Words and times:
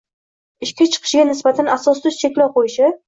ishga 0.67 0.87
chiqishiga 0.95 1.25
nisbatan 1.27 1.69
asossiz 1.75 2.19
cheklov 2.23 2.51
qo‘yishi 2.57 2.91